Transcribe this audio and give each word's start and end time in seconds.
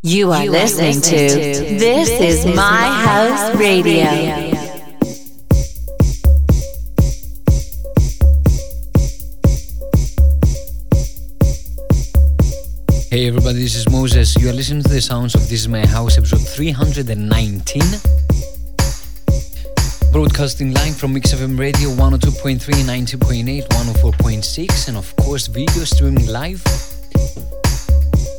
You 0.00 0.30
are, 0.30 0.44
you 0.44 0.52
listening, 0.52 0.90
are 0.90 0.94
listening, 0.94 1.28
to, 1.28 1.54
to 1.54 1.74
This, 1.74 2.08
this 2.08 2.44
is, 2.46 2.54
My 2.54 2.86
House, 2.86 3.50
House 3.50 3.56
Radio. 3.56 4.04
Radio. 4.04 4.54
Hey 13.10 13.26
everybody, 13.26 13.58
this 13.58 13.74
is 13.74 13.88
Moses. 13.90 14.36
You 14.36 14.50
are 14.50 14.52
listening 14.52 14.84
to 14.84 14.88
the 14.88 15.00
sounds 15.00 15.34
of 15.34 15.40
This 15.40 15.62
Is 15.62 15.68
My 15.68 15.84
House, 15.84 16.16
episode 16.16 16.46
319. 16.46 17.82
Broadcasting 20.12 20.74
live 20.74 20.96
from 20.96 21.12
Mix 21.12 21.34
FM 21.34 21.58
Radio 21.58 21.88
102.3, 21.88 22.60
90.8, 23.18 23.66
104.6, 23.66 24.88
and 24.88 24.96
of 24.96 25.16
course, 25.16 25.48
video 25.48 25.82
streaming 25.82 26.28
live 26.28 26.62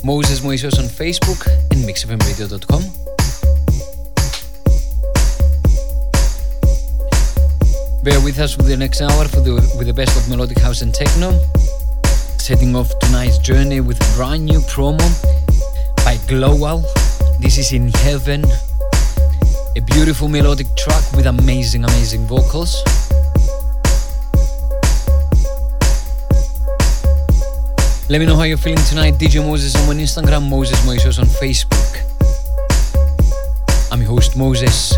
Moses 0.04 0.40
Moises 0.40 0.80
on 0.80 0.86
Facebook 0.86 1.46
and 1.72 1.84
mixfmradio.com. 1.84 2.82
Bear 8.04 8.22
with 8.24 8.40
us 8.40 8.56
for 8.56 8.64
the 8.64 8.78
next 8.78 9.02
hour 9.02 9.28
for 9.28 9.42
the, 9.42 9.56
with 9.78 9.88
the 9.88 9.94
best 9.94 10.18
of 10.18 10.30
melodic 10.30 10.58
house 10.60 10.82
and 10.82 10.94
techno. 10.94 11.38
Setting 12.38 12.76
off 12.76 12.98
tonight's 13.00 13.38
journey 13.40 13.82
with 13.82 14.00
a 14.02 14.16
brand 14.16 14.46
new 14.46 14.60
promo 14.60 15.04
by 16.06 16.18
Global. 16.28 16.82
This 17.40 17.58
is 17.58 17.74
In 17.74 17.90
Heaven. 17.90 18.46
A 19.76 19.82
beautiful 19.82 20.30
melodic 20.30 20.68
track 20.78 21.04
with 21.14 21.26
amazing, 21.26 21.84
amazing 21.84 22.26
vocals. 22.26 22.84
Let 28.10 28.18
me 28.18 28.26
know 28.26 28.36
how 28.36 28.42
you're 28.42 28.58
feeling 28.58 28.84
tonight. 28.86 29.20
DJ 29.20 29.40
Moses 29.46 29.76
on 29.88 29.98
Instagram, 29.98 30.50
Moses 30.50 30.80
Moises 30.80 31.20
on 31.20 31.26
Facebook. 31.26 32.02
I'm 33.92 34.02
your 34.02 34.10
host 34.10 34.36
Moses. 34.36 34.96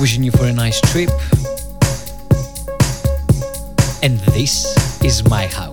Wishing 0.00 0.22
you 0.22 0.30
for 0.30 0.46
a 0.46 0.52
nice 0.54 0.80
trip. 0.80 1.10
And 4.02 4.18
this 4.32 5.04
is 5.04 5.22
my 5.28 5.48
house. 5.48 5.71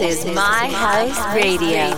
Is 0.00 0.26
My 0.26 0.68
House 0.68 1.34
Radio. 1.34 1.95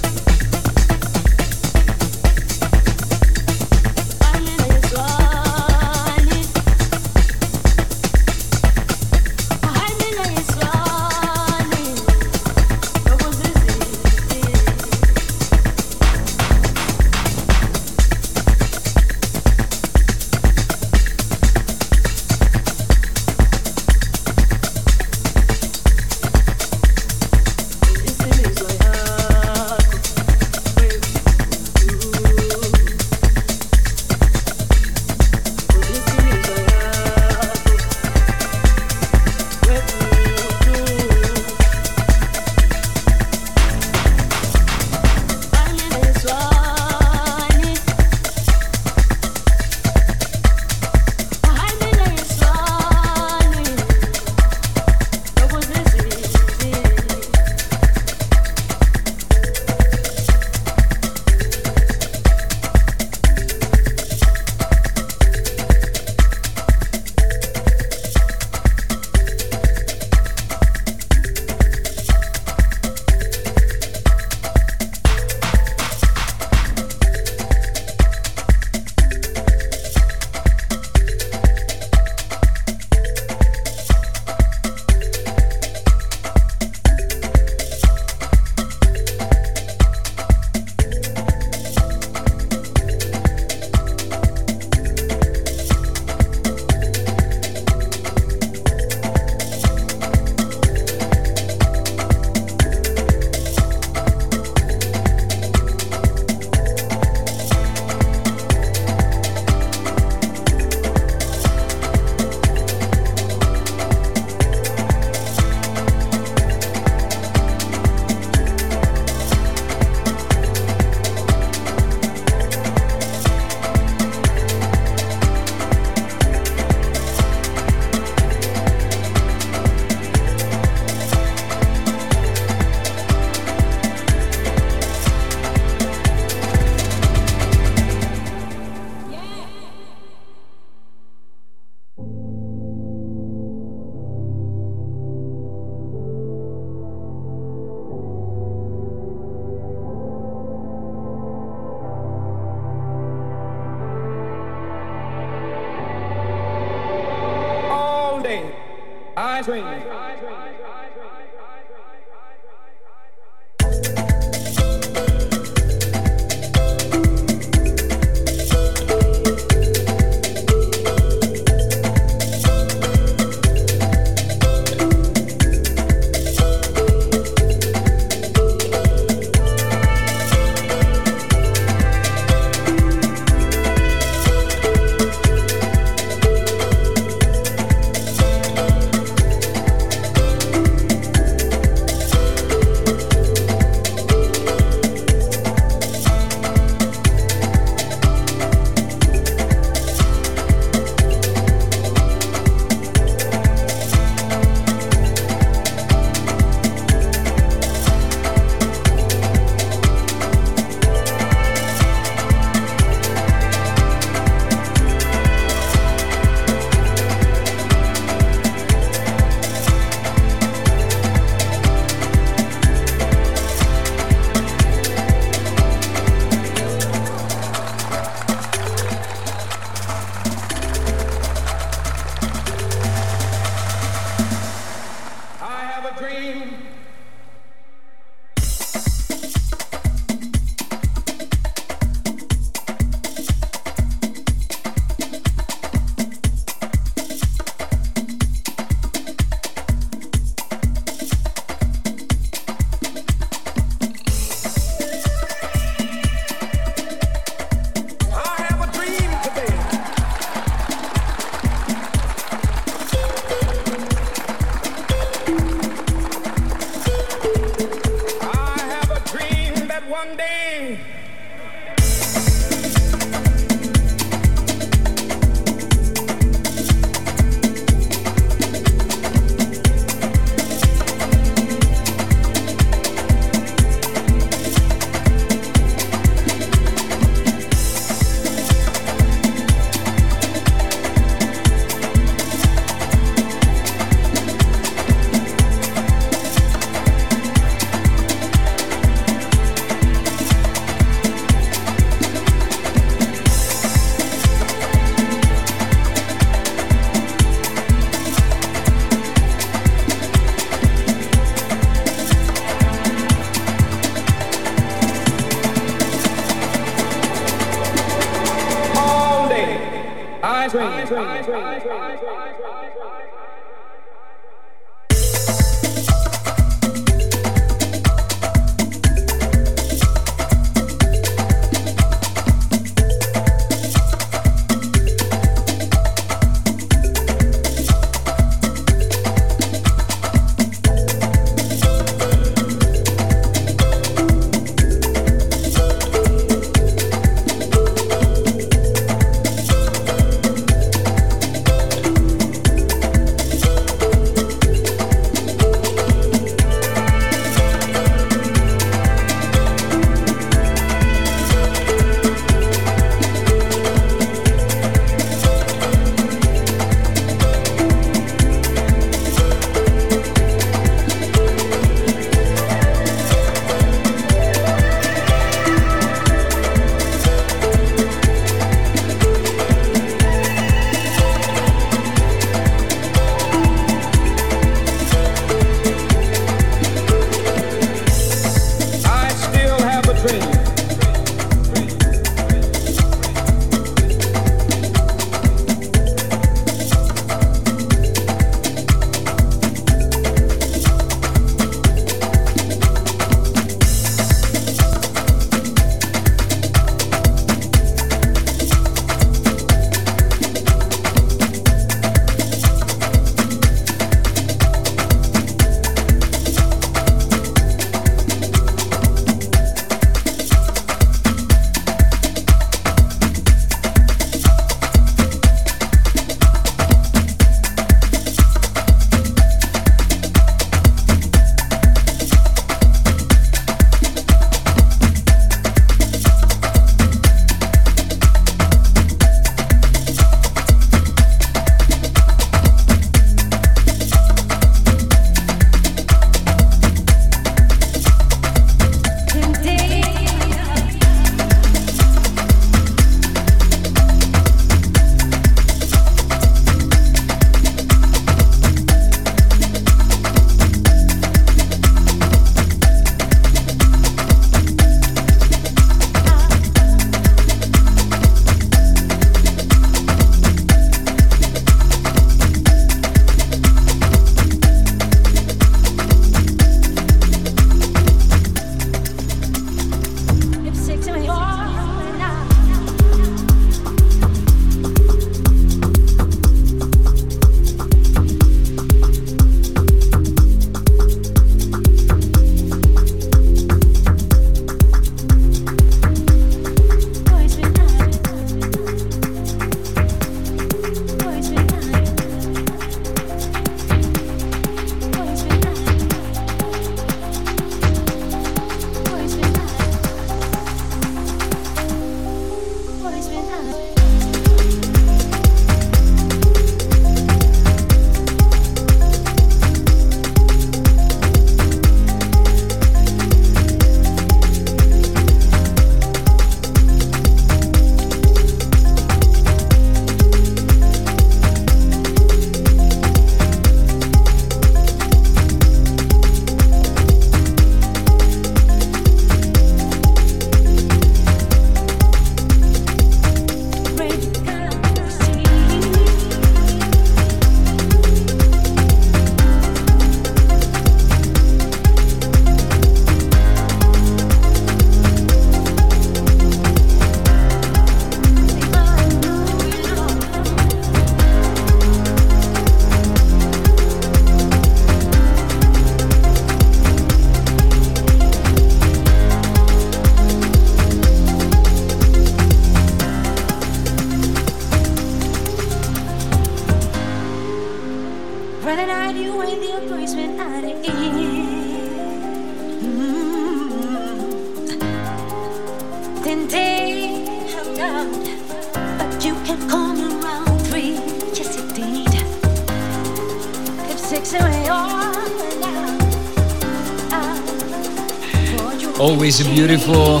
Beautiful 599.48 600.00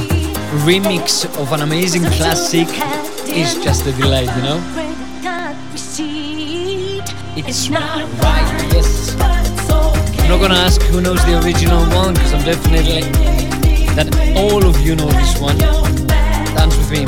remix 0.68 1.24
of 1.40 1.52
an 1.52 1.62
amazing 1.62 2.02
classic 2.02 2.68
is 3.26 3.54
just 3.64 3.86
a 3.86 3.92
delight, 3.92 4.28
you 4.36 4.42
know? 4.42 4.60
It's 7.34 7.70
not 7.70 8.02
right, 8.20 8.68
yes. 8.74 9.16
I'm 9.18 10.28
not 10.28 10.42
gonna 10.42 10.52
ask 10.52 10.82
who 10.82 11.00
knows 11.00 11.24
the 11.24 11.40
original 11.42 11.80
one 11.96 12.12
because 12.12 12.34
I'm 12.34 12.44
definitely 12.44 13.00
that 13.96 14.14
all 14.36 14.66
of 14.66 14.78
you 14.82 14.94
know 14.94 15.08
this 15.08 15.40
one. 15.40 15.56
Dance 15.56 16.76
with 16.76 16.90
me. 16.90 17.06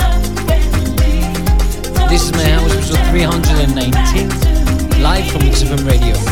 This 2.08 2.22
is 2.22 2.32
my 2.32 2.44
house 2.44 2.72
episode 2.72 3.04
319, 3.10 5.02
live 5.02 5.30
from 5.30 5.44
Mix 5.44 5.62
FM 5.62 5.86
Radio. 5.86 6.29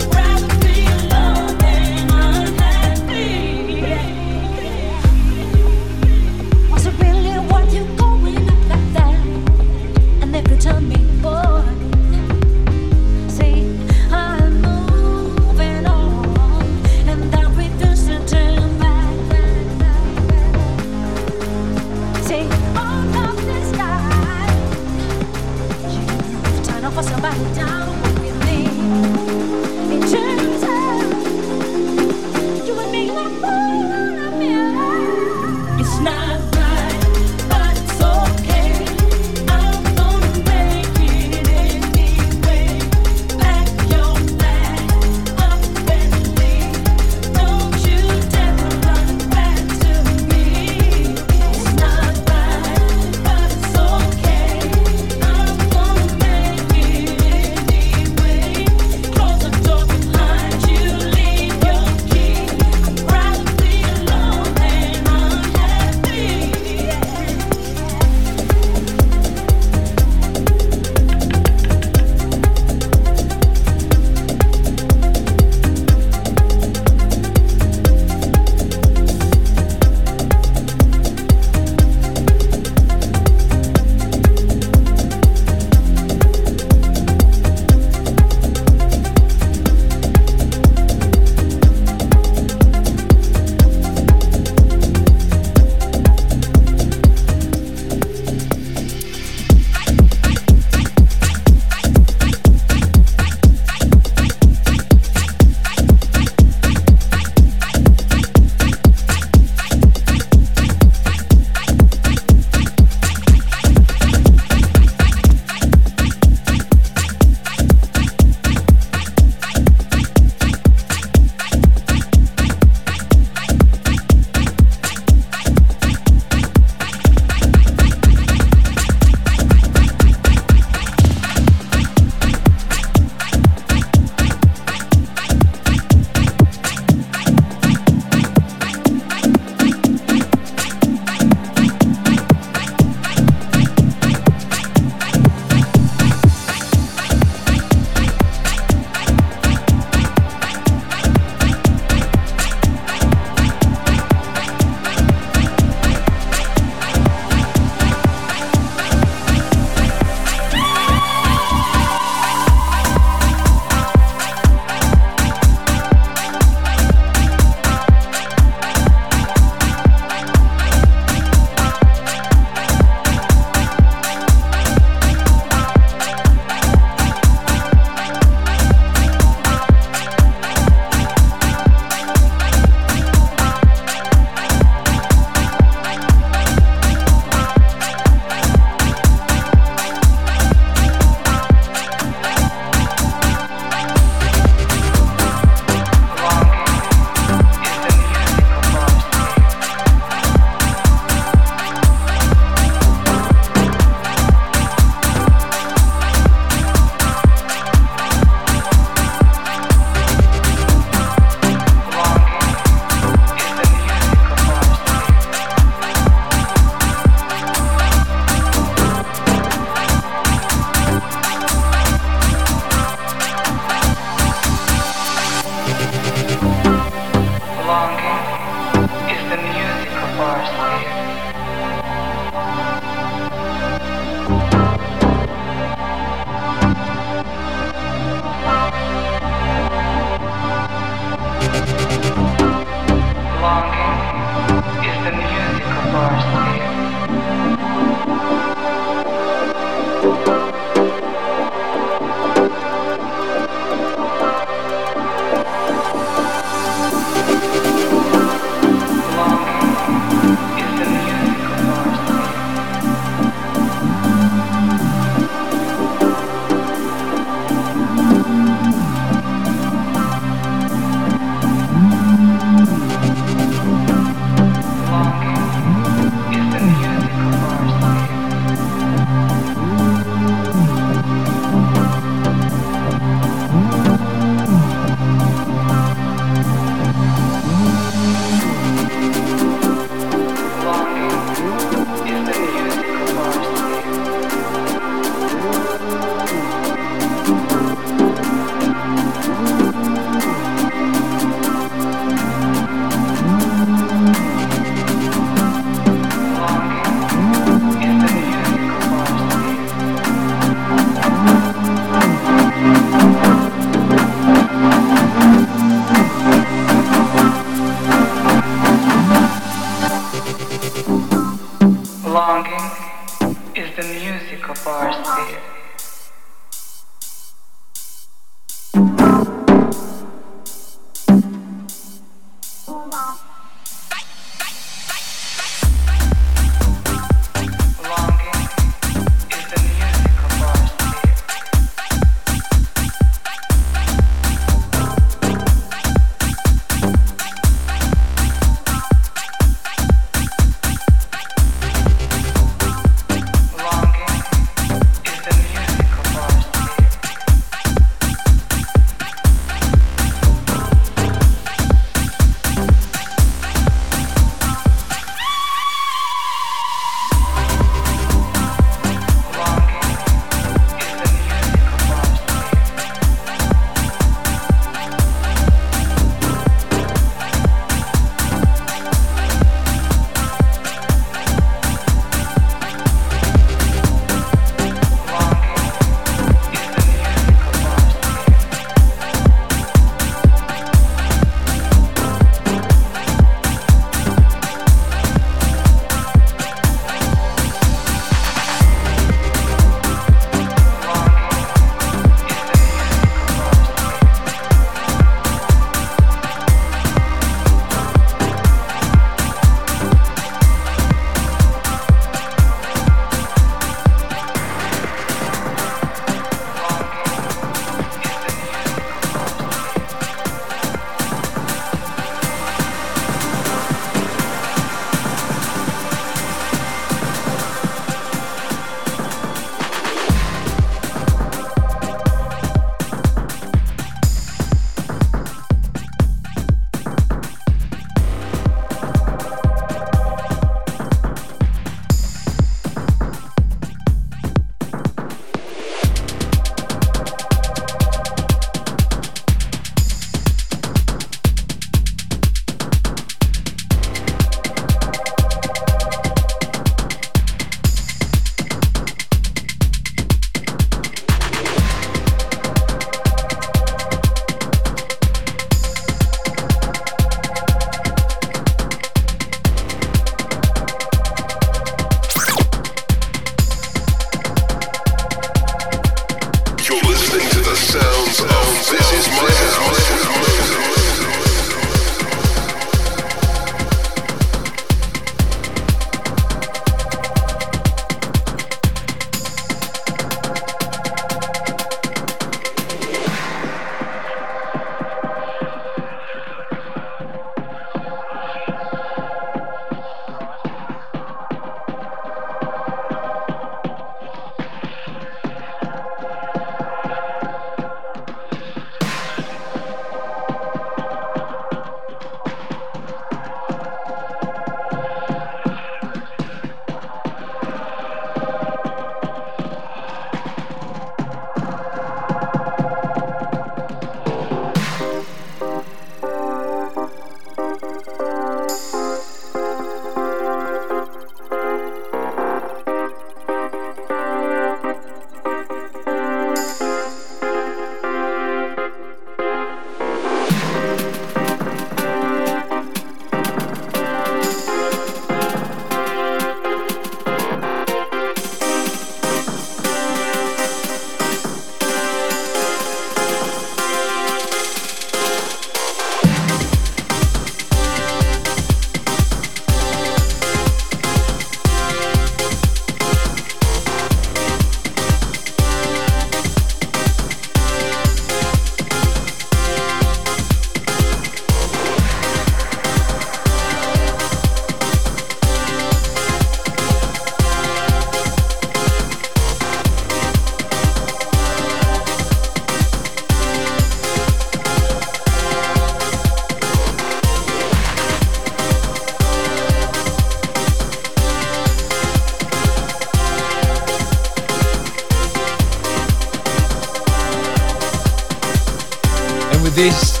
This 599.62 600.00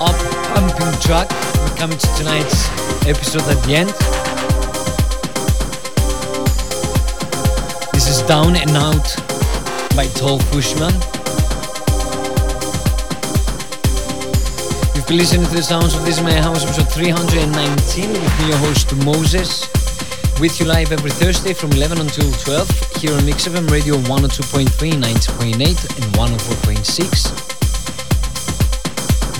up 0.00 0.16
pumping 0.54 1.00
track. 1.02 1.28
We're 1.60 1.76
coming 1.76 1.98
to 1.98 2.06
tonight's 2.16 2.70
episode 3.06 3.44
at 3.44 3.62
the 3.64 3.74
end. 3.76 3.90
This 7.92 8.08
is 8.08 8.22
Down 8.22 8.56
and 8.56 8.70
Out 8.70 9.08
by 9.94 10.06
Tall 10.16 10.38
Bushman. 10.50 10.94
If 14.88 14.96
You've 14.96 15.06
been 15.06 15.18
listening 15.18 15.46
to 15.48 15.54
the 15.54 15.62
sounds 15.62 15.94
of 15.94 16.06
This 16.06 16.22
My 16.22 16.32
House 16.32 16.64
episode 16.64 16.88
319 16.88 18.08
with 18.08 18.40
me, 18.40 18.48
your 18.48 18.56
host 18.56 18.96
Moses. 19.04 19.68
With 20.40 20.58
you 20.60 20.64
live 20.64 20.92
every 20.92 21.10
Thursday 21.10 21.52
from 21.52 21.72
11 21.72 22.00
until 22.00 22.32
12 22.32 22.96
here 22.96 23.12
on 23.12 23.26
Mix 23.26 23.46
FM 23.46 23.68
Radio 23.70 23.96
102.3, 23.96 24.92
90.8 24.92 25.58
and 25.58 26.14
104.6. 26.14 27.47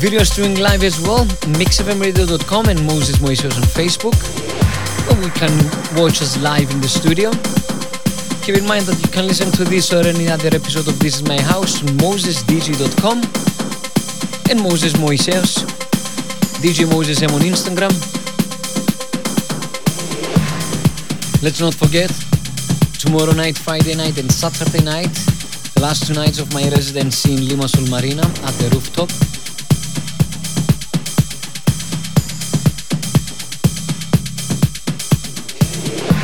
Video 0.01 0.23
streaming 0.23 0.61
live 0.61 0.85
as 0.85 1.01
well, 1.01 1.25
mixfmradio.com 1.59 2.67
and 2.67 2.87
Moses 2.87 3.17
Moises 3.19 3.51
on 3.57 3.63
Facebook. 3.67 4.15
Or 5.11 5.21
you 5.21 5.31
can 5.33 5.51
watch 6.01 6.23
us 6.23 6.41
live 6.41 6.71
in 6.71 6.81
the 6.81 6.87
studio. 6.87 7.33
Keep 8.47 8.63
in 8.63 8.67
mind 8.67 8.87
that 8.87 9.03
you 9.03 9.11
can 9.11 9.27
listen 9.27 9.51
to 9.59 9.65
this 9.65 9.93
or 9.93 10.07
any 10.07 10.29
other 10.29 10.55
episode 10.55 10.87
of 10.87 10.97
This 11.01 11.17
Is 11.17 11.25
My 11.27 11.41
House 11.41 11.83
on 11.83 11.89
mosesdj.com 11.99 13.19
and 14.51 14.63
Moses 14.63 14.93
Moises, 15.03 15.67
DJ 16.63 16.89
Moses 16.89 17.21
M 17.21 17.31
on 17.31 17.41
Instagram. 17.41 17.91
Let's 21.43 21.61
not 21.61 21.75
forget, 21.75 22.11
tomorrow 23.01 23.33
night, 23.33 23.59
Friday 23.59 23.97
night 23.97 24.17
and 24.17 24.31
Saturday 24.31 24.85
night, 24.85 25.13
the 25.75 25.81
last 25.83 26.07
two 26.07 26.15
nights 26.15 26.39
of 26.39 26.55
my 26.55 26.63
residency 26.71 27.35
in 27.35 27.41
Limassol 27.41 27.91
Marina 27.91 28.23
at 28.23 28.55
the 28.63 28.71
rooftop. 28.73 29.28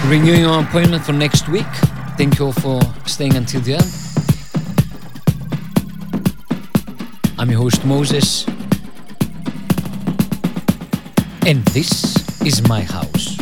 Renewing 0.09 0.45
our 0.45 0.63
appointment 0.63 1.05
for 1.05 1.13
next 1.13 1.49
week. 1.49 1.67
Thank 2.17 2.39
you 2.39 2.47
all 2.47 2.53
for 2.53 2.81
staying 3.07 3.37
until 3.37 3.61
the 3.63 3.75
end. 3.75 4.05
I'm 7.39 7.51
your 7.51 7.61
host 7.61 7.85
Moses, 7.85 8.47
and 11.47 11.65
this 11.73 12.41
is 12.43 12.67
my 12.69 12.83
house. 12.83 13.37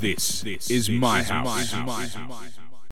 This, 0.00 0.42
this 0.42 0.70
is, 0.70 0.90
my, 0.90 1.22
house. 1.22 1.74
my 1.74 2.06
house. 2.06 2.57